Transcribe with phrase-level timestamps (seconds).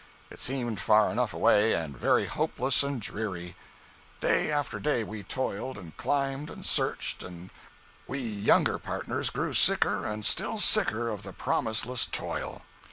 [0.31, 3.55] It seemed far enough away, and very hopeless and dreary.
[4.19, 7.51] Day after day we toiled, and climbed and searched, and
[8.07, 12.63] we younger partners grew sicker and still sicker of the promiseless toil.